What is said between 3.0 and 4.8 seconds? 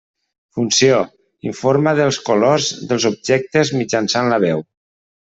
objectes mitjançant la veu.